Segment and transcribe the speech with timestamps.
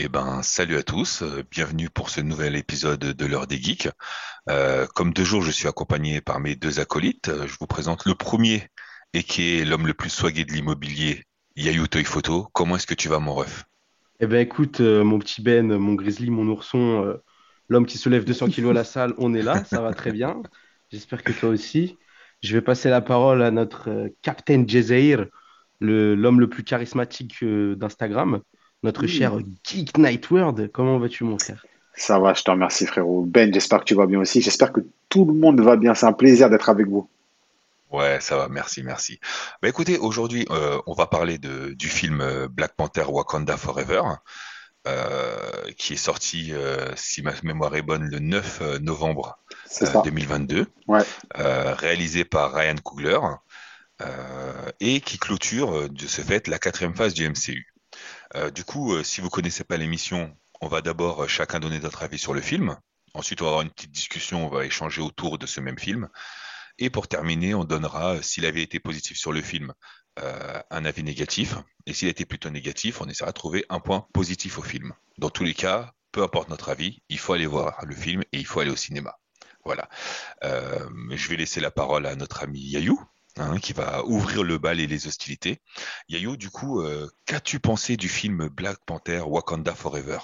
[0.00, 3.88] Eh ben, salut à tous, euh, bienvenue pour ce nouvel épisode de l'heure des geeks.
[4.48, 7.30] Euh, comme deux jours, je suis accompagné par mes deux acolytes.
[7.30, 8.68] Euh, Je vous présente le premier
[9.12, 11.24] et qui est l'homme le plus swagué de l'immobilier,
[11.56, 12.46] Yayu Toy Photo.
[12.52, 13.64] Comment est-ce que tu vas, mon ref?
[14.20, 17.16] Eh ben écoute, euh, mon petit Ben, mon grizzly, mon ourson, euh,
[17.68, 20.40] l'homme qui soulève 200 kilos à la salle, on est là, ça va très bien.
[20.92, 21.98] J'espère que toi aussi.
[22.40, 25.26] Je vais passer la parole à notre Captain Jazeir,
[25.80, 28.42] le, l'homme le plus charismatique d'Instagram,
[28.82, 30.70] notre cher Oui, Geek Night World.
[30.72, 31.68] Comment vas-tu, mon frère?
[31.94, 33.24] ça va, je te remercie frérot.
[33.26, 34.40] Ben, j'espère que tu vas bien aussi.
[34.40, 35.94] J'espère que tout le monde va bien.
[35.94, 37.10] C'est un plaisir d'être avec vous.
[37.90, 39.18] Ouais, ça va, merci, merci.
[39.62, 44.02] Bah écoutez, aujourd'hui, euh, on va parler de, du film euh, Black Panther Wakanda Forever,
[44.86, 49.86] euh, qui est sorti, euh, si ma mémoire est bonne, le 9 euh, novembre C'est
[49.86, 50.02] euh, ça.
[50.04, 51.04] 2022, Ouais,
[51.38, 53.18] euh, réalisé par Ryan Coogler,
[54.02, 57.72] euh, et qui clôture de ce fait la quatrième phase du MCU.
[58.34, 61.80] Euh, du coup, euh, si vous connaissez pas l'émission, on va d'abord euh, chacun donner
[61.80, 62.76] notre avis sur le film.
[63.14, 66.08] Ensuite, on va avoir une petite discussion, on va échanger autour de ce même film.
[66.78, 69.72] Et pour terminer, on donnera, s'il avait été positif sur le film,
[70.70, 71.56] un avis négatif.
[71.86, 74.92] Et s'il a été plutôt négatif, on essaiera de trouver un point positif au film.
[75.16, 78.38] Dans tous les cas, peu importe notre avis, il faut aller voir le film et
[78.38, 79.18] il faut aller au cinéma.
[79.64, 79.88] Voilà.
[80.42, 83.00] Je vais laisser la parole à notre ami Yayou,
[83.40, 85.60] hein, qui va ouvrir le bal et les hostilités.
[86.08, 90.18] Yayou, du coup, euh, qu'as-tu pensé du film Black Panther Wakanda Forever?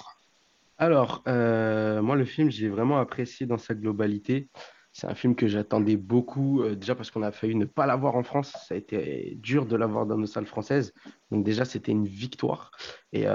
[0.77, 4.49] Alors, euh, moi, le film, j'ai vraiment apprécié dans sa globalité.
[4.91, 8.15] C'est un film que j'attendais beaucoup, euh, déjà parce qu'on a failli ne pas l'avoir
[8.15, 8.53] en France.
[8.67, 10.93] Ça a été dur de l'avoir dans nos salles françaises.
[11.31, 12.71] Donc déjà, c'était une victoire.
[13.13, 13.25] Et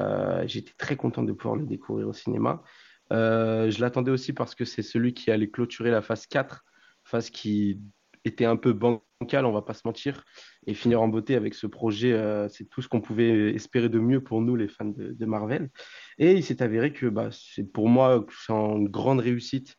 [0.47, 2.63] j'étais très content de pouvoir le découvrir au cinéma.
[3.11, 6.65] Je l'attendais aussi parce que c'est celui qui allait clôturer la phase 4,
[7.05, 7.81] phase qui
[8.25, 8.73] était un peu
[9.21, 10.25] bancale, on va pas se mentir.
[10.67, 13.99] Et finir en beauté avec ce projet, euh, c'est tout ce qu'on pouvait espérer de
[13.99, 15.71] mieux pour nous, les fans de, Marvel.
[16.19, 19.77] Et il s'est avéré que bah, c'est pour moi c'est une grande réussite.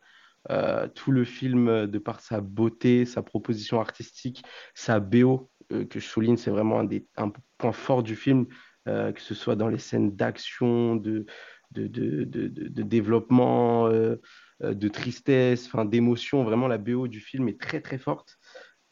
[0.49, 4.43] Euh, tout le film, euh, de par sa beauté, sa proposition artistique,
[4.73, 8.45] sa BO, que je souligne, c'est vraiment un des un point fort du film,
[8.85, 11.25] que ce soit dans les scènes d'action, de,
[11.71, 16.43] de, de, de, développement, de tristesse, enfin, d'émotion.
[16.43, 18.37] Vraiment, la BO du film est très très forte.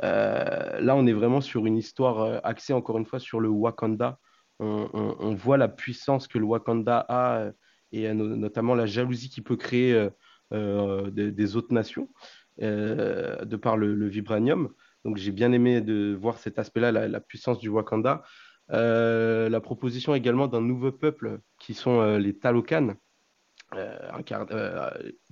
[0.03, 3.49] Euh, là, on est vraiment sur une histoire euh, axée encore une fois sur le
[3.49, 4.19] Wakanda.
[4.61, 7.51] On, voit la puissance que le Wakanda a euh,
[7.93, 10.09] et no- notamment la jalousie qu'il peut créer
[10.51, 12.09] des, autres nations
[12.57, 14.69] de par le, vibranium.
[15.05, 18.21] Donc j'ai bien aimé de voir cet aspect-là, la, puissance du Wakanda.
[18.67, 22.95] La proposition également d'un nouveau peuple qui sont les Talokan,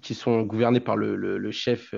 [0.02, 1.94] qui sont gouvernés par le chef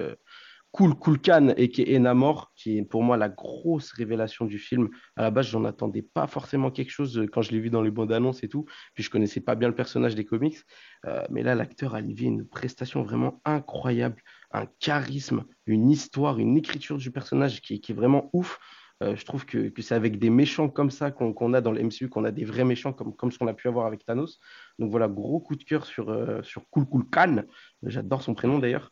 [0.70, 4.60] euh, Kul Kulkan et qui est Namor, qui est pour moi la grosse révélation du
[4.60, 4.90] film.
[5.16, 7.82] À la base, j'en attendais pas forcément quelque chose euh, quand je l'ai vu dans
[7.82, 8.66] les bandes annonces et tout.
[8.94, 10.58] Puis je connaissais pas bien le personnage des comics.
[11.06, 14.22] Euh, mais là, l'acteur a livré une prestation vraiment incroyable,
[14.52, 18.60] un charisme, une histoire, une écriture du personnage qui, est vraiment ouf.
[19.02, 22.10] Euh, je trouve que, c'est avec des méchants comme ça qu'on a dans le MCU,
[22.10, 24.40] qu'on a des vrais méchants comme, ce qu'on a pu avoir avec Thanos.
[24.78, 26.14] Donc voilà, gros coup de cœur sur,
[26.44, 27.44] sur Kul Kulkan.
[27.84, 28.92] J'adore son prénom d'ailleurs.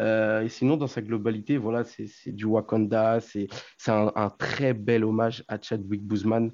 [0.00, 4.30] Euh, et sinon, dans sa globalité, voilà, c'est c'est du Wakanda, c'est c'est un, un
[4.30, 6.52] très bel hommage à Chadwick Boseman.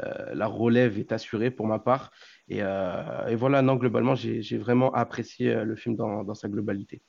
[0.00, 2.10] Euh, la relève est assurée pour ma part.
[2.48, 6.48] Et, euh, et voilà, non, globalement, j'ai j'ai vraiment apprécié le film dans, dans sa
[6.48, 7.02] globalité.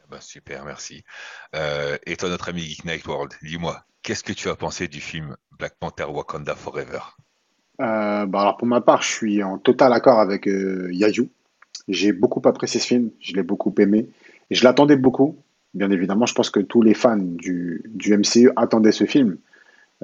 [0.00, 1.04] Ah bah, super, merci.
[1.54, 5.00] Euh, et toi, notre ami Geek Night World, dis-moi, qu'est-ce que tu as pensé du
[5.00, 7.00] film Black Panther Wakanda Forever?
[7.80, 11.30] Euh, bah alors pour ma part, je suis en total accord avec euh, Yayou.
[11.86, 14.08] J'ai beaucoup apprécié ce film, je l'ai beaucoup aimé.
[14.50, 15.36] Je l'attendais beaucoup.
[15.74, 19.36] Bien évidemment, je pense que tous les fans du, du MCU attendaient ce film.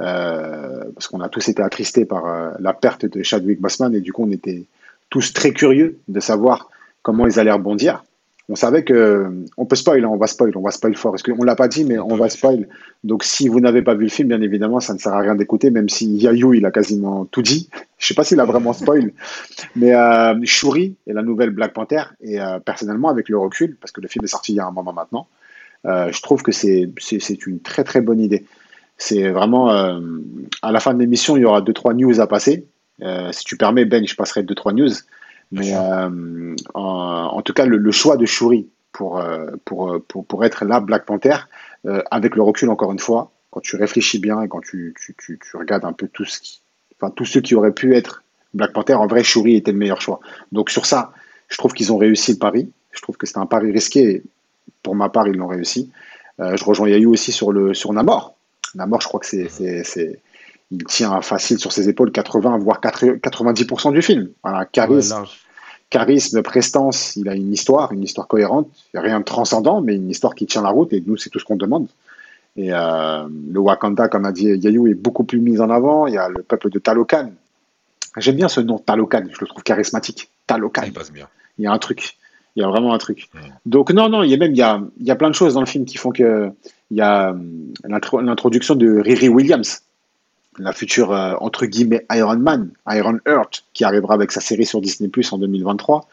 [0.01, 4.01] euh, parce qu'on a tous été attristés par euh, la perte de Chadwick Boseman et
[4.01, 4.65] du coup on était
[5.09, 6.69] tous très curieux de savoir
[7.03, 8.05] comment ils allaient rebondir.
[8.49, 11.13] On savait que on peut spoil, hein, on va spoil, on va spoil fort.
[11.13, 12.69] Parce qu'on l'a pas dit, mais On va spoil.
[13.03, 15.35] Donc si vous n'avez pas vu le film, bien évidemment, ça ne sert à rien
[15.35, 17.71] d'écouter, même si Yayou il a quasiment tout dit.
[17.99, 19.13] Je sais pas s'il a vraiment spoil,
[19.77, 23.93] mais euh, Shuri est la nouvelle Black Panther et euh, personnellement avec le recul, parce
[23.93, 25.27] que le film est sorti il y a un moment maintenant,
[25.87, 28.45] euh, je trouve que c'est c'est une très très bonne idée.
[28.97, 30.01] C'est vraiment euh,
[30.63, 32.67] à la fin de l'émission, il y aura deux trois news à passer.
[33.03, 34.91] Euh, si tu permets, Ben, je passerai deux trois news.
[35.53, 40.05] Mais euh, en, en tout cas, le, le choix de Shuri pour, euh, pour, euh,
[40.07, 41.37] pour, pour être la Black Panther,
[42.11, 45.39] avec le recul encore une fois, quand tu réfléchis bien et quand tu, tu, tu,
[45.39, 46.63] tu regardes un peu tout ce qui,
[46.97, 48.23] enfin, tous ceux qui auraient pu être
[48.55, 50.21] Black Panther, en vrai, Shuri était le meilleur choix.
[50.51, 51.13] Donc sur ça,
[51.49, 52.71] je trouve qu'ils ont réussi le pari.
[52.93, 54.01] Je trouve que c'était un pari risqué.
[54.01, 54.23] Et
[54.83, 55.91] pour ma part, ils l'ont réussi.
[56.41, 58.35] Euh, je rejoins Yayou aussi sur, le, sur Namor.
[58.75, 60.21] Namor, je crois que c'est,
[60.75, 64.31] il tient facile sur ses épaules 80 voire 90% du film.
[64.43, 65.25] Voilà, charisme,
[65.91, 70.35] charisme, prestance, il a une histoire, une histoire cohérente, rien de transcendant, mais une histoire
[70.35, 71.87] qui tient la route, et nous, c'est tout ce qu'on demande.
[72.57, 76.07] Et euh, le Wakanda, comme a dit Yayou, est beaucoup plus mis en avant.
[76.07, 77.33] Il y a le peuple de Talokan.
[78.17, 80.31] J'aime bien ce nom, Talokan, je le trouve charismatique.
[80.47, 80.83] Talokan.
[80.87, 81.29] Il passe bien.
[81.59, 82.17] Il y a un truc.
[82.55, 83.29] Il y a vraiment un truc.
[83.67, 85.35] Donc non, non, il y a même il y a, il y a plein de
[85.35, 86.53] choses dans le film qui font que
[86.93, 89.83] il y a euh, l'introduction de Riri Williams,
[90.59, 94.81] la future euh, entre guillemets Iron Man, Iron Heart, qui arrivera avec sa série sur
[94.81, 96.09] Disney Plus en 2023.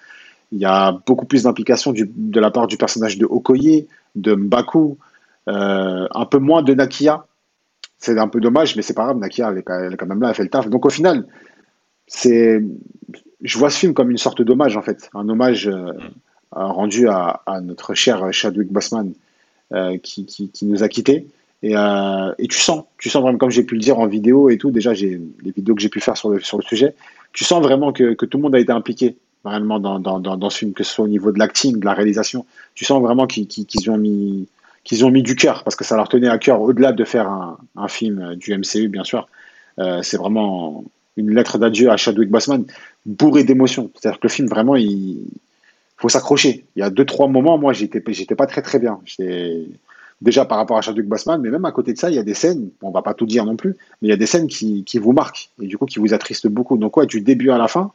[0.51, 4.97] Il y a beaucoup plus d'implication de la part du personnage de Okoye, de Mbaku,
[5.47, 7.25] euh, un peu moins de Nakia.
[7.97, 9.17] C'est un peu dommage, mais c'est pas grave.
[9.17, 10.69] Nakia, elle est, quand même là, elle fait le taf.
[10.69, 11.25] Donc au final,
[12.07, 12.61] c'est,
[13.41, 15.93] je vois ce film comme une sorte d'hommage en fait, un hommage euh,
[16.51, 19.13] rendu à, notre cher Chadwick Boseman
[20.03, 21.27] qui, qui, nous a quittés.
[21.63, 24.49] Et, euh, et, tu sens, tu sens vraiment, comme j'ai pu le dire en vidéo
[24.49, 25.19] et tout, déjà, les
[25.55, 26.95] vidéos que j'ai pu faire sur le, sujet,
[27.33, 30.59] tu sens vraiment que, tout le monde a été impliqué vraiment dans, dans, dans, ce
[30.59, 32.45] film, que ce soit au niveau de l'acting, de la réalisation.
[32.75, 34.47] Tu sens vraiment qu'ils ont mis
[35.03, 37.57] ont mis du cœur parce que ça leur tenait à cœur au-delà de faire un,
[37.75, 39.27] un, film du MCU, bien sûr.
[39.79, 40.83] Euh, c'est vraiment
[41.17, 42.65] une lettre d'adieu à Chadwick Boseman,
[43.05, 43.91] bourré d'émotions.
[43.95, 45.17] C'est-à-dire que le film, vraiment, il
[45.97, 46.65] faut s'accrocher.
[46.75, 48.99] Il y a deux, trois moments, moi, j'étais, pas très, très bien.
[50.21, 52.23] Déjà par rapport à Chadwick Boseman, mais même à côté de ça, il y a
[52.23, 54.47] des scènes, on va pas tout dire non plus, mais il y a des scènes
[54.47, 56.77] qui, qui vous marquent et du coup qui vous attristent beaucoup.
[56.77, 57.91] Donc ouais, du début à la fin,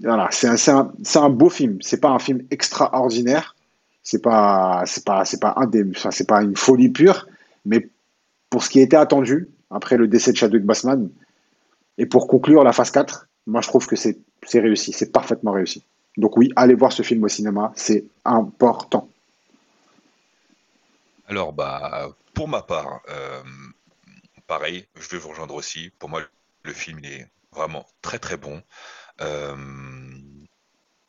[0.00, 1.78] voilà, c'est un, un, un, beau film.
[1.80, 3.54] C'est pas un film extraordinaire,
[4.02, 7.28] c'est pas pas pas un enfin, pas une folie pure,
[7.64, 7.88] mais
[8.50, 11.08] pour ce qui était attendu après le décès de Chadwick Boseman
[11.98, 14.18] et pour conclure la phase 4, moi je trouve que c'est
[14.52, 15.82] réussi, c'est parfaitement réussi.
[16.16, 19.08] Donc oui, allez voir ce film au cinéma, c'est important.
[21.26, 23.42] Alors, bah, pour ma part, euh,
[24.46, 25.90] pareil, je vais vous rejoindre aussi.
[25.98, 26.22] Pour moi,
[26.62, 28.62] le film il est vraiment très très bon.
[29.20, 29.56] Euh,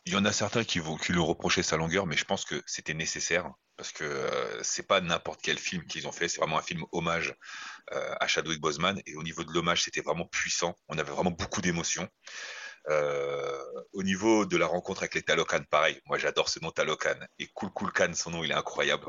[0.05, 2.45] il y en a certains qui, vont, qui lui reprochaient sa longueur, mais je pense
[2.45, 6.39] que c'était nécessaire parce que euh, c'est pas n'importe quel film qu'ils ont fait, c'est
[6.39, 7.35] vraiment un film hommage
[8.19, 10.75] à Chadwick Boseman et au niveau de l'hommage, c'était vraiment puissant.
[10.89, 12.09] On avait vraiment beaucoup d'émotions.
[12.89, 13.57] Euh,
[13.91, 15.99] au niveau de la rencontre avec les Talocan, pareil.
[16.05, 17.15] Moi, j'adore ce nom Talocan.
[17.37, 19.03] Et Cool Cool Khan, son nom, il est incroyable.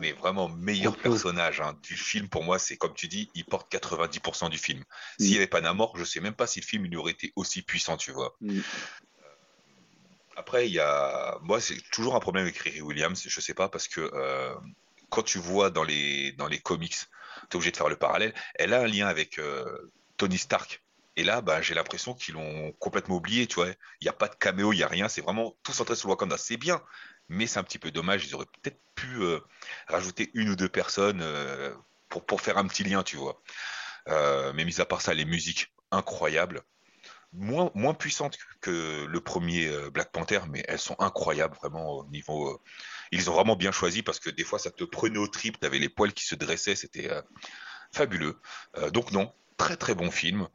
[0.00, 3.72] Mais vraiment, meilleur personnage hein, du film, pour moi, c'est comme tu dis, il porte
[3.72, 4.82] 90% du film.
[5.18, 7.32] S'il n'y avait pas Namor, je sais même pas si le film il aurait été
[7.36, 8.34] aussi puissant, tu vois.
[8.40, 8.58] Mm.
[8.58, 8.62] Euh,
[10.36, 11.38] après, il y a.
[11.42, 13.22] Moi, c'est toujours un problème avec Riri Williams.
[13.24, 14.54] Je sais pas, parce que euh,
[15.10, 17.06] quand tu vois dans les, dans les comics, tu
[17.52, 18.34] es obligé de faire le parallèle.
[18.56, 19.40] Elle a un lien avec
[20.16, 20.81] Tony Stark
[21.16, 23.68] et là, bah, j'ai l'impression qu'ils l'ont complètement oublié, tu vois.
[23.68, 25.08] Il n'y a pas de caméo, il n'y a rien.
[25.08, 26.38] C'est vraiment tout centré sur Wakanda.
[26.38, 26.82] C'est bien,
[27.28, 28.26] mais c'est un petit peu dommage.
[28.26, 29.40] Ils auraient peut-être pu euh,
[29.88, 31.74] rajouter une ou deux personnes euh,
[32.08, 33.42] pour, pour faire un petit lien, tu vois.
[34.08, 36.62] Euh, mais mis à part ça, les musiques incroyables.
[37.34, 42.60] Moins, moins puissantes que le premier Black Panther, mais elles sont incroyables vraiment au niveau.
[43.10, 45.66] ils ont vraiment bien choisi parce que des fois ça te prenait au trip, tu
[45.66, 47.10] avais les poils qui se dressaient, c'était
[47.90, 48.38] fabuleux.
[48.92, 49.32] donc non,
[49.62, 50.48] très très bon film.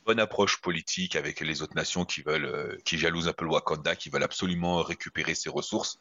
[0.00, 3.44] Euh, bonne approche politique avec les autres nations qui veulent, euh, qui jalousent un peu
[3.44, 5.98] le Wakanda, qui veulent absolument récupérer ses ressources.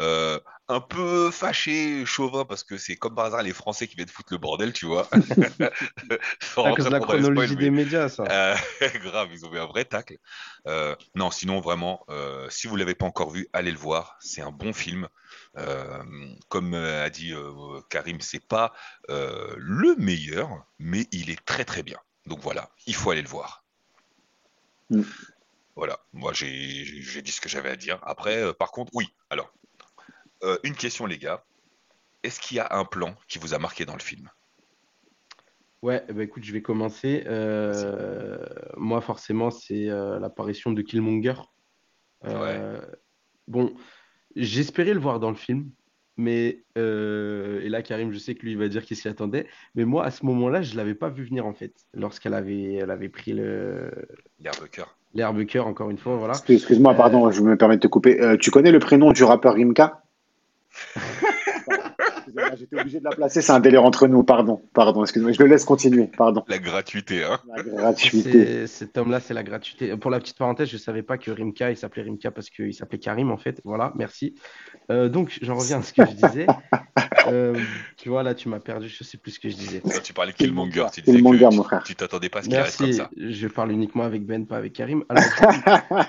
[0.00, 4.08] Euh, un peu fâché, chauvin, parce que c'est comme par hasard les Français qui viennent
[4.08, 5.08] foutre le bordel, tu vois.
[5.12, 8.24] à cause de la chronologie des médias, ça.
[9.02, 10.16] grave, ils ont eu un vrai tacle.
[11.14, 12.06] non, sinon vraiment,
[12.48, 14.16] si vous l'avez pas encore vu, allez le voir.
[14.20, 15.08] C'est un bon film.
[15.56, 16.02] Euh,
[16.48, 18.72] comme euh, a dit euh, Karim, c'est pas
[19.08, 21.98] le meilleur, mais il est très très bien.
[22.26, 23.64] Donc voilà, il faut aller le voir.
[24.90, 25.02] Mm.
[25.76, 26.84] Voilà, moi j'ai
[27.22, 27.98] dit ce que j'avais à dire.
[28.02, 29.52] Après, par contre, oui, alors,
[30.62, 31.44] une question les gars.
[32.22, 34.30] Est-ce qu'il y a un plan qui vous a marqué dans le film?
[35.82, 37.24] Ouais, bah écoute, je vais commencer.
[38.76, 41.34] moi, forcément, c'est l'apparition de Killmonger.
[43.48, 43.76] Bon,
[44.36, 45.70] J'espérais le voir dans le film,
[46.16, 49.46] mais euh, et là Karim, je sais que lui il va dire qu'il s'y attendait,
[49.74, 52.90] mais moi à ce moment-là, je l'avais pas vu venir en fait, lorsqu'elle avait, elle
[52.90, 53.90] avait pris le
[54.40, 54.96] l'herbe cœur.
[55.14, 56.34] L'herbe cœur, encore une fois, voilà.
[56.48, 58.20] Excuse-moi, pardon, je me permets de te couper.
[58.20, 60.02] Euh, tu connais le prénom du rappeur Rimka?
[62.58, 64.62] J'étais obligé de la placer, c'est un délire entre nous, pardon.
[64.72, 66.44] Pardon, excuse-moi, je le laisse continuer, pardon.
[66.48, 67.38] La gratuité, hein.
[67.46, 68.66] La gratuité.
[68.66, 69.96] Cet homme-là, c'est la gratuité.
[69.96, 72.74] Pour la petite parenthèse, je ne savais pas que Rimka, il s'appelait Rimka parce qu'il
[72.74, 73.60] s'appelait Karim, en fait.
[73.64, 74.34] Voilà, merci.
[74.90, 76.46] Euh, donc, j'en reviens à ce que je disais.
[77.26, 77.58] Euh,
[77.96, 79.82] tu vois, là, tu m'as perdu, je ne sais plus ce que je disais.
[80.02, 81.82] tu parlais Killmonger, tu disais Killmonger, mon frère.
[81.82, 83.10] tu t'attendais pas à ce qu'il reste comme ça.
[83.16, 85.04] Je parle uniquement avec Ben, pas avec Karim.
[85.08, 85.24] Alors,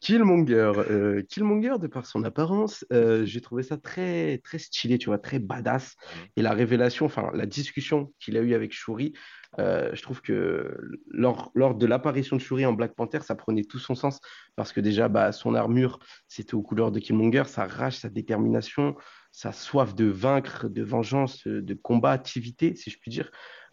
[0.00, 5.06] Killmonger, euh, Killmonger, de par son apparence, euh, j'ai trouvé ça très, très stylé, tu
[5.06, 5.96] vois, très badass.
[6.36, 9.12] Et la révélation, enfin, la discussion qu'il a eue avec Shuri,
[9.58, 10.76] Euh, je trouve que
[11.08, 14.20] lors, lors de l'apparition de Shuri en Black Panther, ça prenait tout son sens
[14.54, 15.98] parce que déjà, bah, son armure,
[16.28, 18.96] c'était aux couleurs de Killmonger, sa rage, sa détermination,
[19.32, 23.30] sa soif de vaincre, de vengeance, de combativité, si je puis dire.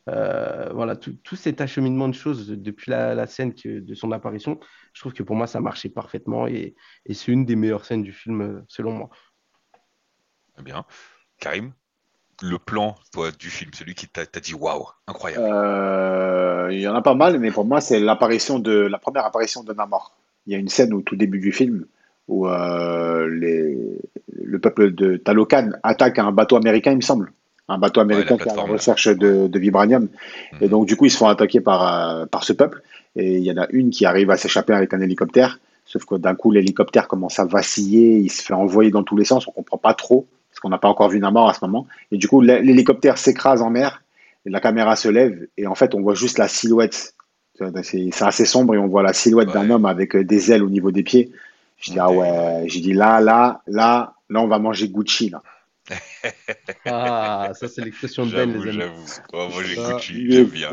[0.09, 4.11] Euh, voilà, tout, tout, cet acheminement de choses depuis la, la, scène que, de son
[4.11, 4.59] apparition,
[4.91, 8.03] je trouve que pour moi, ça marchait parfaitement et, et c'est une des meilleures scènes
[8.03, 9.09] du film, selon moi.
[10.53, 10.85] Très bien.
[11.39, 11.73] Karim
[12.41, 16.95] le plan toi, du film, celui qui t'a dit waouh, incroyable euh, Il y en
[16.95, 20.15] a pas mal, mais pour moi, c'est l'apparition de la première apparition de Namor.
[20.45, 21.85] Il y a une scène au tout début du film
[22.27, 24.01] où euh, les,
[24.33, 27.31] le peuple de Talokan attaque un bateau américain, il me semble.
[27.69, 30.09] Un bateau américain qui est en recherche de, de, vibranium.
[30.59, 30.71] Et mhm.
[30.71, 32.81] donc, du coup, ils se font attaquer par, euh, par ce peuple.
[33.15, 35.59] Et il y en a une qui arrive à s'échapper avec un hélicoptère.
[35.85, 39.25] Sauf que d'un coup, l'hélicoptère commence à vaciller, il se fait envoyer dans tous les
[39.25, 41.87] sens, on comprend pas trop parce qu'on n'a pas encore vu Namor à ce moment.
[42.11, 44.03] Et du coup, l'hélicoptère s'écrase en mer,
[44.45, 47.15] et la caméra se lève, et en fait, on voit juste la silhouette.
[47.81, 50.69] C'est assez sombre, et on voit la silhouette d'un homme avec euh, des ailes au
[50.69, 51.31] niveau des pieds.
[51.79, 55.41] Je dis, ah ouais, j'ai dit là, là, là, là, on va manger Gucci, là.
[56.85, 58.73] Ah, ça, c'est l'expression de Ben, les amis.
[58.73, 60.71] J'avoue, va manger Gucci, j'aime bien.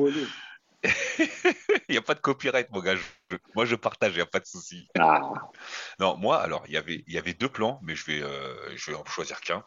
[0.83, 2.97] il n'y a pas de copyright, mon gars.
[3.55, 4.89] moi, je partage, il n'y a pas de souci.
[4.99, 5.21] Ah.
[5.99, 8.97] Non, moi, alors, y il y avait deux plans, mais je vais, euh, je vais
[8.97, 9.65] en choisir qu'un.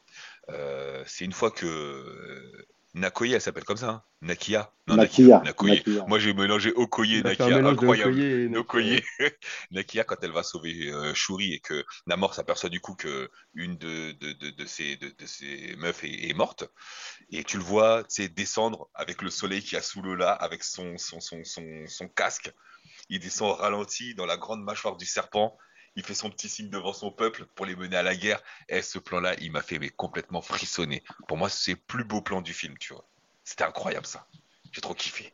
[0.50, 4.04] Euh, c'est une fois que Nakoye, elle s'appelle comme ça, hein.
[4.22, 4.72] Nakia.
[4.88, 5.42] Non, Nakia.
[5.44, 6.06] Nakia.
[6.08, 8.56] Moi, j'ai mélangé Okoye et Nakia, incroyable.
[8.56, 9.04] Okoye
[9.72, 13.78] Nakia, quand elle va sauver euh, Shuri et que Namor s'aperçoit du coup que une
[13.78, 16.66] de, de, de, de ses, de, ses meufs est, est, morte,
[17.32, 18.04] et tu le vois
[18.36, 22.08] descendre avec le soleil qui a sous le là, avec son, son, son, son, son
[22.08, 22.52] casque.
[23.10, 25.58] Il descend au ralenti dans la grande mâchoire du serpent
[25.96, 28.42] il fait son petit signe devant son peuple pour les mener à la guerre.
[28.70, 31.04] Et ce plan-là, il m'a fait mais, complètement frissonner.
[31.28, 33.08] Pour moi, c'est le plus beau plan du film, tu vois.
[33.44, 34.28] C'était incroyable ça.
[34.72, 35.34] J'ai trop kiffé.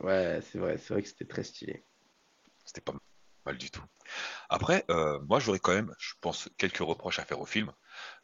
[0.00, 1.82] Ouais, c'est vrai, c'est vrai que c'était très stylé.
[2.64, 2.92] C'était pas
[3.46, 3.84] mal du tout.
[4.48, 7.72] Après, euh, moi, j'aurais quand même, je pense, quelques reproches à faire au film.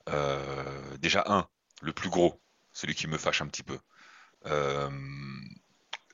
[0.08, 1.48] Euh, déjà, un,
[1.80, 2.40] le plus gros,
[2.72, 3.78] celui qui me fâche un petit peu.
[4.46, 4.90] Euh,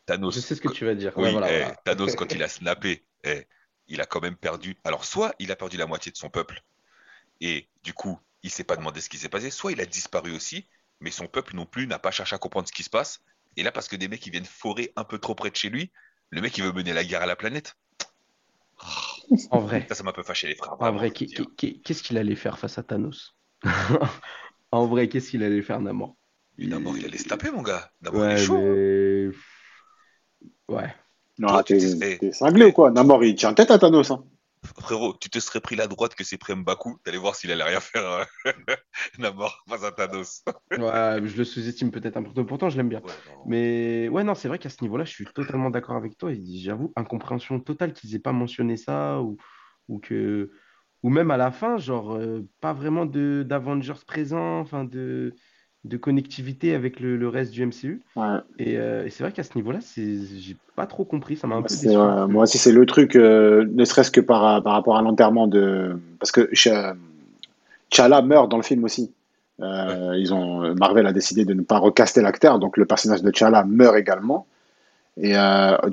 [0.06, 0.34] Thanos.
[0.34, 1.12] Je sais ce que tu vas dire.
[1.16, 3.46] Oui, eh, Thanos, quand il a snappé, eh,
[3.88, 4.76] il a quand même perdu.
[4.84, 6.62] Alors, soit il a perdu la moitié de son peuple,
[7.40, 10.32] et du coup, il s'est pas demandé ce qui s'est passé, soit il a disparu
[10.34, 10.66] aussi,
[11.00, 13.22] mais son peuple non plus n'a pas cherché à comprendre ce qui se passe.
[13.56, 15.70] Et là, parce que des mecs qui viennent forer un peu trop près de chez
[15.70, 15.90] lui,
[16.30, 17.76] le mec il veut mener la guerre à la planète.
[19.50, 19.86] En vrai.
[19.88, 20.80] Ça, ça m'a un peu fâché les frères.
[20.80, 23.34] En vrai, qu'est-ce qu'il allait faire face à Thanos
[24.70, 26.16] En vrai, qu'est-ce qu'il allait faire Namor?
[26.58, 27.90] Namor, il allait se taper, mon gars.
[28.02, 29.32] Namor, il est chaud.
[30.68, 30.94] Ouais.
[31.38, 34.10] Non, t'es cinglé ou quoi Namor, il tient tête à Thanos.
[34.10, 34.24] Hein.
[34.80, 37.62] Frérot, tu te serais pris la droite que c'est pris Mbaku, t'allais voir s'il allait
[37.62, 38.24] rien faire euh,
[39.18, 40.42] Namor face à Thanos.
[40.72, 42.44] ouais, je le sous-estime peut-être un peu.
[42.44, 43.00] Pourtant, je l'aime bien.
[43.46, 46.32] Mais ouais, non, c'est vrai qu'à ce niveau-là, je suis totalement d'accord avec toi.
[46.56, 49.36] J'avoue, incompréhension totale qu'ils aient pas mentionné ça ou,
[49.86, 50.50] ou que
[51.02, 55.34] ou même à la fin, genre euh, pas vraiment de d'Avengers présent, enfin de
[55.84, 58.02] de connectivité avec le, reste du MCU.
[58.16, 61.68] Euh, et, c'est vrai qu'à ce niveau-là, j'ai pas trop compris, ça m'a un peu
[61.68, 61.96] déçu.
[61.96, 65.98] moi aussi, c'est le truc, euh, ne serait-ce que par, par rapport à l'enterrement de.
[66.18, 69.12] Parce que Chala meurt dans le film aussi.
[69.60, 73.34] Euh, ils ont, Marvel a décidé de ne pas recaster l'acteur, donc le personnage de
[73.34, 74.46] Chala meurt également.
[75.20, 75.34] Et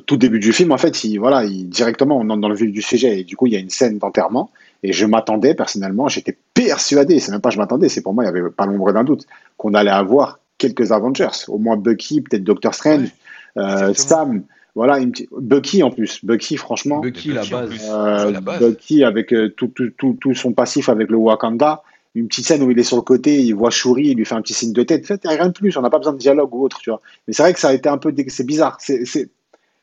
[0.05, 2.71] tout début du film, en fait, il, voilà, il, directement, on entre dans le vif
[2.71, 3.19] du sujet.
[3.19, 4.51] Et du coup, il y a une scène d'enterrement.
[4.83, 8.31] Et je m'attendais, personnellement, j'étais persuadé, c'est même pas je m'attendais, c'est pour moi, il
[8.31, 9.25] n'y avait pas l'ombre d'un doute,
[9.57, 13.09] qu'on allait avoir quelques Avengers, au moins Bucky, peut-être Doctor Strange,
[13.57, 14.43] euh, Sam,
[14.75, 14.99] voilà,
[15.39, 17.71] Bucky en plus, Bucky franchement, Bucky, la base.
[17.89, 21.81] Euh, Bucky avec euh, tout, tout, tout, tout, son passif avec le Wakanda,
[22.15, 24.35] une petite scène où il est sur le côté, il voit Shuri, il lui fait
[24.35, 26.53] un petit signe de tête, fait, rien de plus, on n'a pas besoin de dialogue
[26.53, 27.01] ou autre, tu vois.
[27.27, 29.03] Mais c'est vrai que ça a été un peu, c'est bizarre, c'est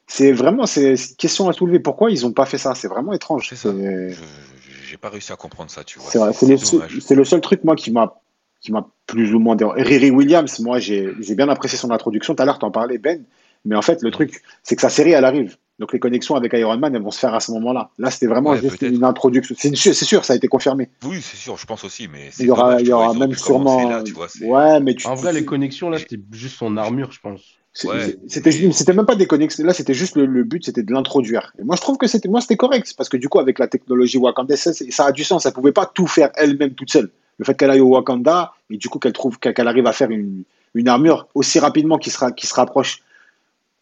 [0.09, 1.79] c'est vraiment c'est une question à soulever.
[1.79, 2.75] Pourquoi ils n'ont pas fait ça?
[2.75, 3.51] C'est vraiment étrange.
[3.55, 6.33] J'ai pas réussi à comprendre ça, tu vois.
[6.33, 8.21] C'est le, le, seul truc moi qui m'a
[8.61, 12.35] qui m'a plus ou moins Riri Williams, moi j'ai bien apprécié son introduction.
[12.35, 13.25] Tout à l'heure, tu en parlais, Ben.
[13.64, 15.57] Mais en fait, le truc, c'est que sa série, elle arrive.
[15.78, 17.90] Donc les connexions avec Iron Man, elles vont se faire à ce moment-là.
[17.99, 19.54] Là, c'était vraiment juste une introduction.
[19.59, 20.90] C'est sûr, ça a été confirmé.
[21.04, 22.09] Oui, c'est sûr, je pense aussi.
[22.09, 24.02] Mais il y aura, il y aura même sûrement.
[24.42, 27.40] ouais, mais en vrai, les connexions, là, c'était juste son armure, je pense.
[27.75, 29.64] C'était même pas des connexions.
[29.64, 31.52] Là, c'était juste le, but, c'était de l'introduire.
[31.59, 33.66] Et moi, je trouve que c'était moi, c'était correct parce que du coup, avec la
[33.66, 35.47] technologie Wakanda, ça, ça a du sens.
[35.47, 37.11] Elle pouvait pas tout faire elle-même toute seule.
[37.38, 40.11] Le fait qu'elle aille au Wakanda et du coup qu'elle trouve qu'elle arrive à faire
[40.11, 43.02] une, une, armure aussi rapidement qui sera qui se rapproche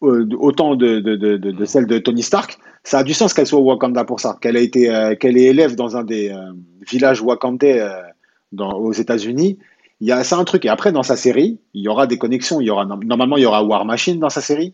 [0.01, 3.59] autant de, de, de, de, celle de Tony Stark, ça a du sens qu'elle soit
[3.59, 4.37] au Wakanda pour ça.
[4.41, 6.51] Qu'elle a été euh, qu'elle est élève dans un des euh,
[6.89, 7.85] villages wakandais
[8.51, 9.59] dans, aux États-Unis
[10.01, 10.65] il y a ça un truc.
[10.65, 12.59] Et après, dans sa série, il y aura des connexions.
[12.59, 14.73] Il y aura normalement il y aura War Machine dans sa série.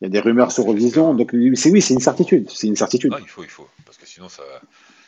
[0.00, 1.14] Il y a des rumeurs sur Eurovision.
[1.14, 2.50] Donc, c'est oui, c'est une certitude.
[2.50, 3.14] C'est une certitude.
[3.18, 3.66] il faut, il faut.
[3.86, 4.42] Parce que sinon, ça,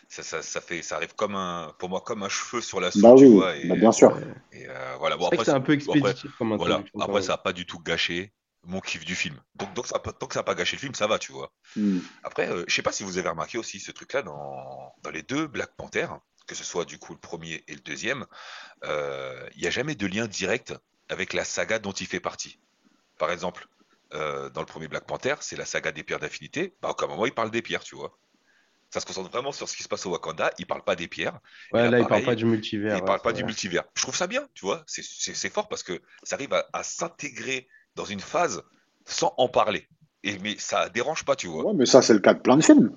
[0.08, 3.02] ça, ça, fait, ça arrive comme un, pour moi, comme un cheveu sur la soupe.
[3.02, 4.18] Bah oui, bah bien sûr.
[4.54, 5.18] Et, euh, voilà.
[5.18, 6.82] Bon, c'est un peu expéditif après, voilà.
[6.98, 8.32] après ça n'a pas du tout gâché
[8.68, 9.40] mon kiff du film.
[9.54, 11.52] Donc, donc ça, tant que ça n'a pas gâché le film, ça va, tu vois.
[11.74, 11.98] Hmm.
[12.22, 15.22] Après, euh, je sais pas si vous avez remarqué aussi ce truc-là dans, dans les
[15.22, 16.06] deux Black Panther,
[16.46, 18.26] que ce soit du coup le premier et le deuxième,
[18.84, 20.74] euh, il n'y a jamais de lien direct
[21.08, 22.60] avec la saga dont il fait partie.
[23.18, 23.66] Par exemple,
[24.14, 26.74] euh, dans le premier Black Panther, c'est la saga des pierres d'affinité.
[26.80, 28.18] Bah, à un moment, il parle des pierres, tu vois.
[28.90, 30.50] Ça se concentre vraiment sur ce qui se passe au Wakanda.
[30.58, 31.38] Il parle pas des pierres.
[31.72, 32.96] Ouais, là, il parle pas du multivers.
[32.96, 33.84] Il parle pas du multivers.
[33.94, 34.82] Je trouve ça bien, tu vois.
[34.86, 38.62] C'est fort parce que ça arrive à, s'intégrer dans une phase
[39.04, 39.86] sans en parler.
[40.22, 41.64] Et, mais ça dérange pas, tu vois.
[41.64, 42.96] Ouais, mais ça, c'est le cas de plein de films.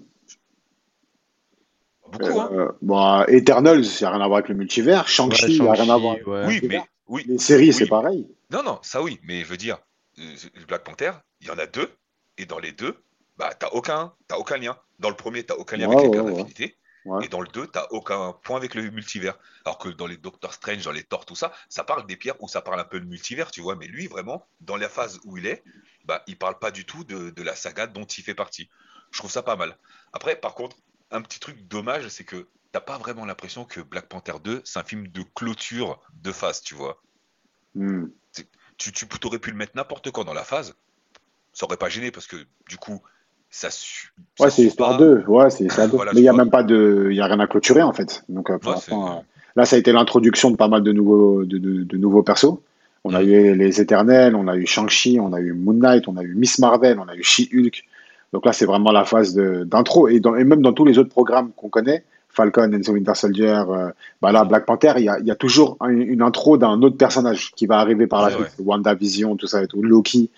[2.11, 2.49] Beaucoup, hein.
[2.53, 5.07] Euh, bah, Eternals, ça n'a rien à voir avec le multivers.
[5.07, 6.17] Shang-Chi, ça n'a rien à voir.
[6.25, 7.23] Oui, mais oui.
[7.27, 8.27] Les séries, c'est pareil.
[8.51, 9.77] Non, non, ça oui, mais je veux dire,
[10.19, 10.35] euh,
[10.67, 11.89] Black Panther, il y en a deux,
[12.37, 12.97] et dans les deux,
[13.37, 14.77] bah, t'as aucun, aucun lien.
[14.99, 16.69] Dans le premier, t'as aucun lien avec les pierres
[17.21, 19.37] Et dans le 2, t'as aucun point avec le multivers.
[19.65, 22.41] Alors que dans les Doctor Strange, dans les Thor, tout ça, ça parle des pierres
[22.41, 23.75] ou ça parle un peu de multivers, tu vois.
[23.75, 25.63] Mais lui, vraiment, dans la phase où il est,
[26.05, 28.69] bah, il parle pas du tout de, de la saga dont il fait partie.
[29.11, 29.77] Je trouve ça pas mal.
[30.13, 30.77] Après, par contre,
[31.09, 34.79] un petit truc dommage, c'est que t'as pas vraiment l'impression que Black Panther 2, c'est
[34.79, 37.01] un film de clôture de phase, tu vois.
[37.75, 38.07] Hmm.
[38.77, 40.75] Tu, tu aurais pu le mettre n'importe quand dans la phase,
[41.53, 43.03] ça aurait pas gêné parce que du coup,
[43.51, 43.69] ça.
[44.39, 45.23] ouais, c'est histoire 2.
[45.27, 45.97] Ouais, c'est 2.
[46.13, 47.07] Mais il n'y a même pas de.
[47.11, 48.23] Il y a rien à clôturer en fait.
[48.29, 49.19] Donc euh, pour l'instant, euh,
[49.55, 52.59] là, ça a été l'introduction de pas mal de nouveaux, de, de, nouveaux persos.
[53.03, 56.17] On a eu les Éternels, on a eu Shang-Chi, on a eu Moon Knight, on
[56.17, 57.83] a eu Miss Marvel, on a eu She-Hulk.
[58.31, 60.07] Donc là, c'est vraiment la phase d'intro.
[60.07, 63.89] Et, et, même dans tous les autres programmes qu'on connaît, Falcon the Winter Soldier, euh,
[64.21, 67.51] bah là, Black Panther, il y a, y a, toujours une, intro d'un autre personnage
[67.55, 68.53] qui va arriver par la suite.
[68.59, 69.81] Wanda Vision, tout ça et tout.
[69.81, 70.29] Loki.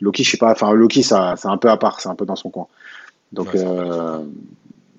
[0.00, 2.26] Loki, je sais pas, enfin, Loki, ça, c'est un peu à part, c'est un peu
[2.26, 2.66] dans son coin.
[3.32, 4.24] Donc, ouais, euh,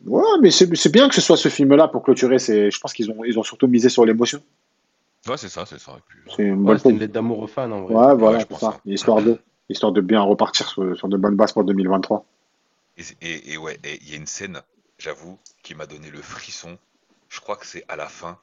[0.06, 2.40] ouais mais c'est bien que ce soit ce film-là pour clôturer.
[2.40, 4.42] Je pense qu'ils ont, ils ont surtout misé sur l'émotion.
[5.28, 5.98] Ouais, c'est ça, c'est ça.
[6.36, 7.94] C'est une, bonne une lettre d'amour aux fans, en vrai.
[7.94, 8.80] Ouais, voilà, c'est ça.
[8.86, 9.38] Histoire de
[9.70, 12.26] histoire de bien repartir sur, de bonnes bases pour 2023.
[13.22, 14.62] Et, ouais, il y a une scène,
[15.00, 16.78] j'avoue, qui m'a donné le frisson.
[17.30, 18.38] Je crois que c'est à la fin.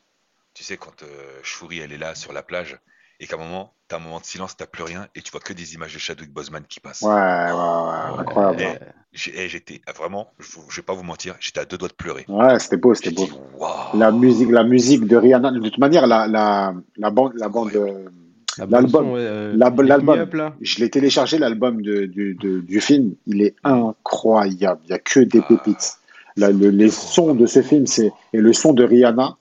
[0.54, 2.78] Tu sais, quand euh, Shuri, elle est là sur la plage,
[3.20, 5.40] et qu'à un moment, t'as un moment de silence, t'as plus rien, et tu vois
[5.40, 7.02] que des images de Chadwick Boseman qui passent.
[7.02, 8.80] Ouais, ouais, ouais, incroyable.
[9.12, 12.24] J'étais vraiment, je, vais pas vous mentir, j'étais à deux doigts de pleurer.
[12.28, 13.26] Ouais, c'était beau, c'était beau.
[13.94, 17.74] la musique, la musique de Rihanna, de toute manière, la, la, la bande, la bande.
[17.74, 18.08] Euh,
[18.68, 20.26] L'album, euh, l'album,
[20.60, 24.80] je l'ai téléchargé, l'album du, du, film, il est incroyable.
[24.84, 25.46] Il n'y a que des ah.
[25.48, 25.98] pépites.
[26.36, 29.36] les sons de ce film, c'est et le son de Rihanna.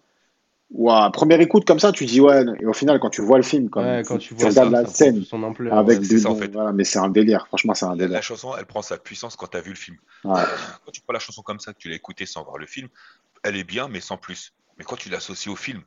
[0.69, 3.43] Wow, première écoute comme ça, tu dis ouais, et au final, quand tu vois le
[3.43, 5.23] film, quand, tu, regardes la scène
[5.71, 6.51] avec des en fait.
[6.73, 7.47] mais c'est un délire.
[7.47, 8.13] Franchement, c'est un délire.
[8.13, 9.97] La chanson, elle prend sa puissance quand tu as vu le film.
[10.23, 12.89] Quand tu prends la chanson comme ça, que tu l'as écoutée sans voir le film,
[13.43, 14.53] elle est bien, mais sans plus.
[14.77, 15.81] Mais quand tu l'associes au film,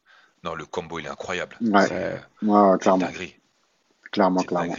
[0.45, 1.57] non, le combo, il est incroyable.
[1.61, 3.07] Ouais, ouais clairement.
[3.07, 3.37] Dinguerie.
[4.11, 4.75] Clairement, clairement.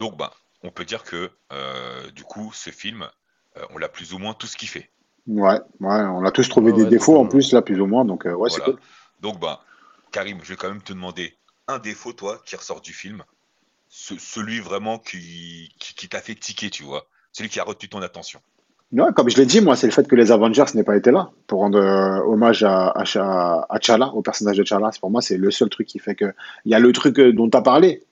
[0.00, 3.06] Donc, bah, on peut dire que, euh, du coup, ce film,
[3.56, 4.90] euh, on l'a plus ou moins tout ce qu'il fait.
[5.26, 8.04] Ouais, ouais, on a tous trouvé des défauts en plus, là, plus ou moins.
[8.04, 8.78] Donc, euh, ouais, c'est cool.
[9.20, 9.62] Donc, bah,
[10.12, 11.34] Karim, je vais quand même te demander
[11.66, 13.22] un défaut, toi, qui ressort du film.
[13.88, 17.06] celui vraiment qui, qui t'a fait tiquer, tu vois.
[17.32, 18.40] Celui qui a retenu ton attention
[19.14, 21.30] comme je l'ai dit, moi, c'est le fait que les Avengers n'aient pas été là
[21.46, 24.90] pour rendre euh, hommage à, à, au personnage de Chala.
[25.00, 26.32] Pour moi, c'est le seul truc qui fait que.
[26.64, 28.04] Il y a le truc euh, dont tu as parlé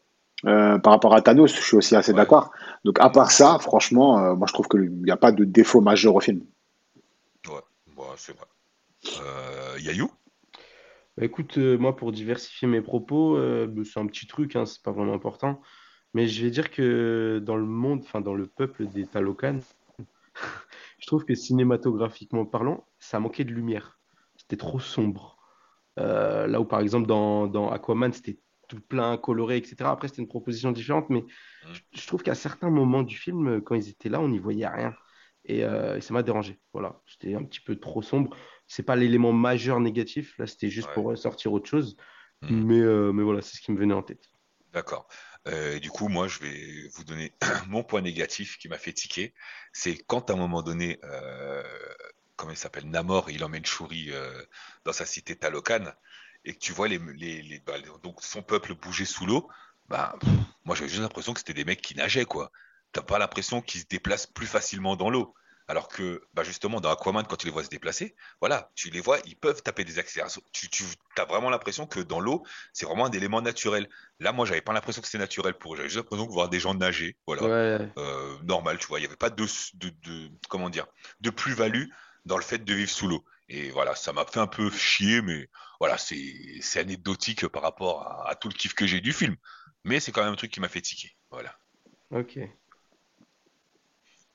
[0.47, 2.51] euh, par rapport à Thanos, je suis aussi assez d'accord.
[2.85, 6.17] Donc, à part ça, franchement, moi, je trouve qu'il n'y a pas de défaut majeur
[6.17, 6.41] au film.
[8.13, 9.81] Ouais, c'est vrai.
[9.81, 10.11] Yayou?
[11.17, 14.93] Bah, Écoute, moi, pour diversifier mes propos, bah, c'est un petit truc, hein, c'est pas
[14.93, 15.63] vraiment important.
[16.15, 19.61] Mais je vais dire que dans le monde, enfin, dans le peuple des Talokan,
[20.99, 23.99] je trouve que cinématographiquement parlant, ça manquait de lumière.
[24.37, 25.39] C'était trop sombre.
[25.99, 29.91] Euh, là où, par exemple, dans, dans Aquaman, c'était tout plein, coloré, etc.
[29.91, 31.73] Après, c'était une proposition différente, mais mm.
[31.93, 34.95] je, trouve qu'à certains moments du film, quand ils étaient là, on n'y voyait rien.
[35.51, 36.61] Euh, et, ça m'a dérangé.
[36.73, 38.37] Voilà, c'était un petit peu trop sombre.
[38.67, 40.39] C'est pas l'élément majeur négatif.
[40.39, 41.97] Là, c'était juste pour sortir autre chose.
[42.43, 42.65] Mm.
[42.65, 44.25] Mais, euh, mais voilà, c'est ce qui me venait en tête.
[44.73, 45.09] D'accord.
[45.49, 47.33] Euh, du coup, moi, je vais vous donner
[47.69, 49.35] mon point négatif qui m'a fait tiquer.
[49.73, 51.01] C'est quand à un moment donné,
[52.37, 54.11] comment il s'appelle, Namor, il emmène Shuri
[54.85, 55.93] dans sa cité Talokan,
[56.45, 59.49] et que tu vois les, les, bah, donc son peuple bouger sous l'eau.
[59.89, 60.17] Bah,
[60.65, 62.51] moi, j'avais juste l'impression que c'était des mecs qui nageaient, quoi.
[62.93, 65.35] T'as pas l'impression qu'ils se déplacent plus facilement dans l'eau.
[65.69, 69.01] Alors que, bah justement, dans Aquaman, quand tu les vois se déplacer, voilà, tu les
[69.01, 70.43] vois, ils peuvent taper des accélérations.
[70.53, 70.85] Tu, tu
[71.17, 73.89] as vraiment l'impression que dans l'eau, c'est vraiment un élément naturel.
[74.19, 75.77] Là, moi, j'avais pas l'impression que c'était naturel pour eux.
[75.77, 77.93] J'avais juste l'impression de voir des gens nager, voilà, Ouais.
[77.97, 78.99] euh, normal, tu vois.
[78.99, 80.87] Il n'y avait pas de, de, de- comment dire,
[81.21, 81.87] de plus-value
[82.25, 83.25] dans le fait de vivre sous l'eau.
[83.49, 85.49] Et voilà, ça m'a fait un peu chier, mais
[85.81, 89.37] voilà, c'est c'est anecdotique par rapport à, à tout le kiff que j'ai du film.
[89.85, 91.11] Mais c'est quand même un truc qui m'a fait tiquer.
[91.31, 91.55] Voilà.
[92.11, 92.39] Ok.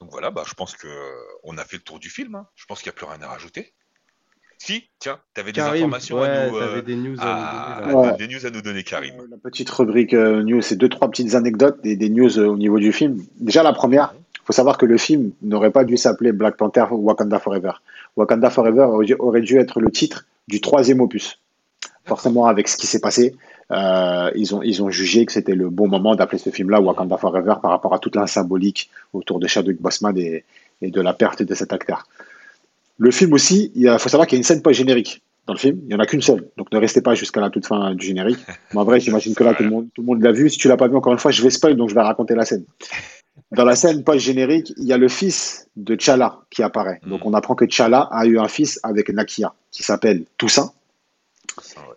[0.01, 1.11] Donc voilà, bah, je pense que euh,
[1.43, 2.35] on a fait le tour du film.
[2.35, 2.45] hein.
[2.55, 3.73] Je pense qu'il n'y a plus rien à rajouter.
[4.59, 7.81] Si, tiens, tu avais des informations ouais, à nous, t'avais euh, des news à- à
[7.81, 8.11] nous donner là.
[8.13, 8.17] Ouais.
[8.17, 9.15] des news à nous donner, Karim.
[9.19, 12.47] Euh, La petite rubrique euh, news, c'est deux, trois petites anecdotes et des news euh,
[12.47, 13.23] au niveau du film.
[13.39, 16.85] Déjà, la première, il faut savoir que le film n'aurait pas dû s'appeler Black Panther
[16.89, 17.73] Wakanda Forever.
[18.15, 18.87] Wakanda Forever
[19.19, 21.39] aurait dû être le titre du troisième opus.
[22.07, 23.35] Forcément, avec ce qui s'est passé,
[23.71, 27.17] euh, ils, ont, ils ont jugé que c'était le bon moment d'appeler ce film-là Wakanda
[27.17, 30.45] Forever par rapport à toute la symbolique autour de Chadwick Boseman et,
[30.81, 32.07] et de la perte de cet acteur.
[32.97, 35.79] Le film aussi, il faut savoir qu'il y a une scène post-générique dans le film.
[35.83, 36.49] Il n'y en a qu'une seule.
[36.57, 38.39] Donc ne restez pas jusqu'à la toute fin du générique.
[38.73, 40.49] Mais en vrai, j'imagine que là, tout le monde, tout le monde l'a vu.
[40.49, 42.35] Si tu l'as pas vu, encore une fois, je vais spoil, donc je vais raconter
[42.35, 42.63] la scène.
[43.51, 46.99] Dans la scène post-générique, il y a le fils de T'Challa qui apparaît.
[47.07, 50.71] Donc on apprend que T'Challa a eu un fils avec Nakia, qui s'appelle Toussaint.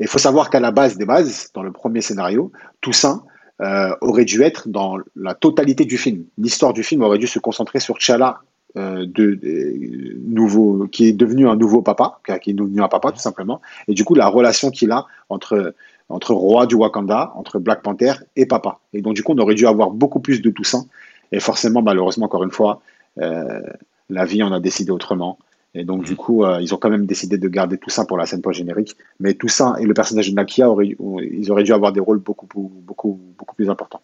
[0.00, 3.22] Il faut savoir qu'à la base des bases, dans le premier scénario, Toussaint
[3.60, 6.24] euh, aurait dû être dans la totalité du film.
[6.38, 8.40] L'histoire du film aurait dû se concentrer sur T'Challa,
[8.76, 13.10] euh, de, de- nouveau, qui est devenu un nouveau papa, qui est devenu un papa
[13.12, 13.60] tout simplement.
[13.88, 15.74] Et du coup, la relation qu'il a entre,
[16.08, 18.78] entre roi du Wakanda, entre Black Panther et papa.
[18.92, 20.86] Et donc, du coup, on aurait dû avoir beaucoup plus de Toussaint.
[21.32, 22.80] Et forcément, malheureusement, encore une fois,
[23.20, 23.60] euh,
[24.08, 25.38] la vie en a décidé autrement.
[25.74, 28.26] Et donc, du coup, euh, ils ont quand même décidé de garder Toussaint pour la
[28.26, 28.96] scène post-générique.
[29.20, 32.46] Mais Toussaint et le personnage de Nakia, auraient, ils auraient dû avoir des rôles beaucoup,
[32.46, 34.00] beaucoup, beaucoup plus importants.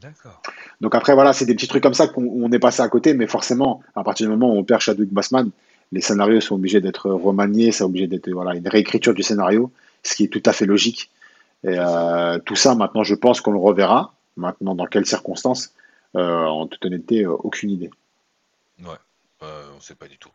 [0.00, 0.40] D'accord.
[0.80, 3.14] Donc après, voilà, c'est des petits trucs comme ça qu'on on est passé à côté,
[3.14, 5.50] mais forcément, à partir du moment où on perd Chadwick Boseman,
[5.92, 9.70] les scénarios sont obligés d'être remaniés, c'est obligé d'être voilà, une réécriture du scénario,
[10.02, 11.10] ce qui est tout à fait logique.
[11.64, 14.14] Et euh, tout ça, maintenant, je pense qu'on le reverra.
[14.36, 15.72] Maintenant, dans quelles circonstances
[16.16, 17.90] Euh, En toute honnêteté, aucune idée.
[18.80, 18.98] Ouais,
[19.76, 20.30] on sait pas du tout.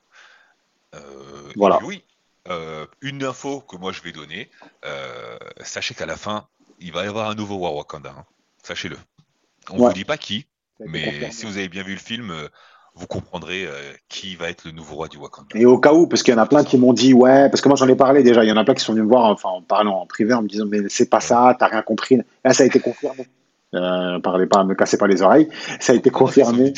[0.95, 0.99] Euh,
[1.55, 1.79] Voilà.
[1.83, 2.03] oui,
[2.47, 4.49] euh, une info que moi je vais donner.
[4.85, 6.47] euh, sachez qu'à la fin,
[6.79, 8.13] il va y avoir un nouveau War Wakanda.
[8.17, 8.25] hein.
[8.63, 8.97] Sachez-le.
[9.71, 9.87] On Ouais.
[9.89, 10.47] vous dit pas qui,
[10.79, 11.31] mais confirmé.
[11.31, 12.33] si vous avez bien vu le film,
[12.95, 15.49] vous comprendrez euh, qui va être le nouveau roi du Wakanda.
[15.53, 17.61] Et au cas où, parce qu'il y en a plein qui m'ont dit, ouais, parce
[17.61, 19.09] que moi j'en ai parlé déjà, il y en a plein qui sont venus me
[19.09, 21.81] voir, enfin en parlant en privé, en me disant, mais c'est pas ça, t'as rien
[21.81, 22.17] compris.
[22.43, 23.27] Là, ça a été confirmé.
[23.75, 25.47] Euh, parlez pas, me cassez pas les oreilles.
[25.79, 26.73] Ça a été veut confirmé.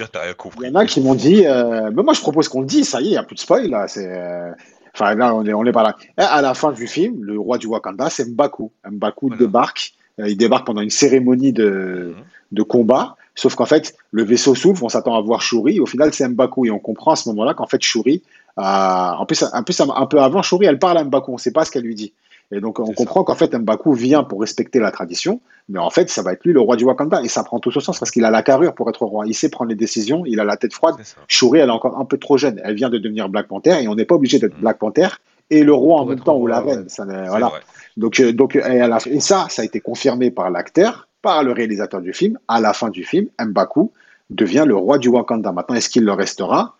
[0.61, 2.89] Il y en a qui m'ont dit, euh, mais moi je propose qu'on le dise,
[2.89, 3.87] ça y est, il n'y a plus de spoil là.
[3.87, 4.51] C'est, euh,
[4.93, 5.95] Enfin là, on est, on est pas là.
[6.17, 8.71] Et à la fin du film, le roi du Wakanda, c'est M'Baku.
[8.89, 9.39] M'Baku Voilà.
[9.39, 9.93] débarque.
[10.19, 12.23] Euh, il débarque pendant une cérémonie de, Mhm.
[12.51, 13.15] de combat.
[13.33, 15.79] Sauf qu'en fait, le vaisseau s'ouvre, on s'attend à voir Shuri.
[15.79, 16.65] Au final, c'est M'Baku.
[16.65, 18.21] Et on comprend à ce moment-là qu'en fait, Shuri,
[18.57, 19.63] en plus, un
[20.07, 21.31] peu avant, Shuri, elle parle à M'Baku.
[21.31, 22.11] On ne sait pas ce qu'elle lui dit.
[22.53, 25.39] Et donc, on comprend qu'en fait, M'Baku vient pour respecter la tradition.
[25.69, 27.21] Mais en fait, ça va être lui le roi du Wakanda.
[27.23, 29.25] Et ça prend tout son sens parce qu'il a la carrure pour être roi.
[29.25, 30.23] Il sait prendre les décisions.
[30.25, 30.95] Il a la tête froide.
[31.27, 32.59] Shuri, elle est encore un peu trop jeune.
[32.63, 34.61] Elle vient de devenir Black Panther et on n'est pas obligé d'être Mhm.
[34.61, 35.07] Black Panther
[35.49, 36.89] et le roi en même temps ou la reine.
[36.89, 37.47] Ça voilà.
[37.47, 37.59] vrai.
[37.97, 41.43] Donc, euh, donc et, à la- et ça, ça a été confirmé par l'acteur, par
[41.43, 42.37] le réalisateur du film.
[42.49, 43.91] À la fin du film, M'Baku
[44.29, 45.51] devient le roi du Wakanda.
[45.53, 46.75] Maintenant, est-ce qu'il le restera?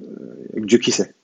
[0.00, 0.04] Euh,
[0.56, 1.14] Dieu qui sait.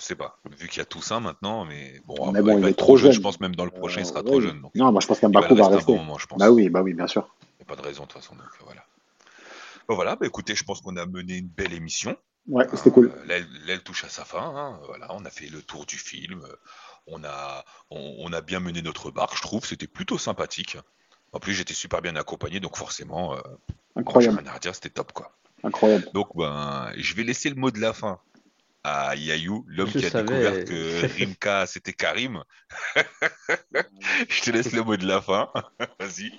[0.00, 0.38] On sait pas.
[0.58, 2.96] Vu qu'il y a Toussaint maintenant, mais bon, Mais bon, il va est être trop
[2.96, 3.12] jeune.
[3.12, 4.58] Je pense même dans le prochain, il sera Euh, trop jeune.
[4.62, 6.38] Donc, Non, moi je pense il va va rester un bon moment, je pense.
[6.38, 7.28] Bah oui, bah oui, bien sûr.
[7.42, 8.34] Il n'y a pas de raison de toute façon.
[8.34, 8.82] Donc, euh, voilà.
[9.88, 12.16] Bon, voilà, bah, écoutez, je pense qu'on a mené une belle émission.
[12.48, 13.12] Ouais, c'était cool.
[13.28, 14.40] Euh, L'aile touche à sa fin.
[14.56, 14.80] hein.
[14.86, 16.40] Voilà, on a fait le tour du film.
[17.06, 19.66] On a, on, on a bien mené notre barque, je trouve.
[19.66, 20.78] C'était plutôt sympathique.
[21.32, 23.40] En plus, j'étais super bien accompagné, donc forcément, euh,
[23.96, 25.32] Incroyable, rien à redire, c'était top, quoi.
[25.62, 26.08] incroyable.
[26.14, 28.18] Donc, ben, je vais laisser le mot de la fin
[28.82, 30.24] à Yayou, l'homme qui a savais.
[30.24, 32.42] découvert que Rimka, c'était Karim.
[32.96, 35.50] je te laisse le mot de la fin.
[36.00, 36.32] Vas-y.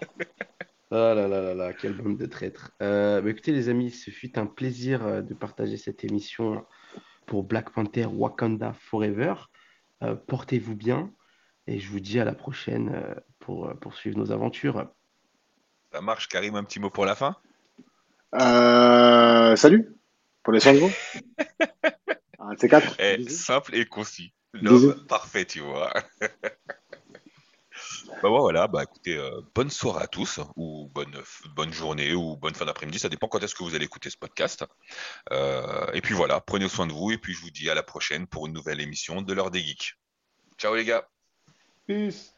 [0.89, 2.71] Ah là là là là, quelle bande de traîtres.
[2.81, 6.65] Euh, bah écoutez les amis, ce fut un plaisir euh, de partager cette émission
[7.27, 9.35] pour Black Panther Wakanda Forever.
[10.03, 11.11] Euh, Portez-vous bien
[11.67, 14.91] et je vous dis à la prochaine euh, pour poursuivre nos aventures.
[15.93, 17.35] Ça marche, Karim, un petit mot pour la fin?
[18.35, 19.93] Euh, salut
[20.43, 20.91] pour les 100 euros.
[22.51, 22.95] Un de quatre.
[22.99, 23.29] Eh.
[23.29, 24.33] Simple et concis.
[24.53, 25.93] L'homme parfait, tu vois.
[28.21, 31.15] bah ouais, voilà, bah écoutez, euh, bonne soirée à tous, ou bonne,
[31.55, 34.17] bonne journée, ou bonne fin d'après-midi, ça dépend quand est-ce que vous allez écouter ce
[34.17, 34.65] podcast.
[35.31, 37.83] Euh, et puis voilà, prenez soin de vous, et puis je vous dis à la
[37.83, 39.95] prochaine pour une nouvelle émission de l'heure des geeks.
[40.57, 41.07] Ciao les gars
[41.87, 42.33] Peace.